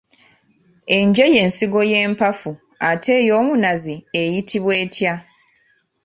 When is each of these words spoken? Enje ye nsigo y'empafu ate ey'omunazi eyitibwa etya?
Enje 0.97 1.25
ye 1.35 1.41
nsigo 1.49 1.79
y'empafu 1.91 2.51
ate 2.89 3.11
ey'omunazi 3.19 3.95
eyitibwa 4.21 4.73
etya? 4.83 5.13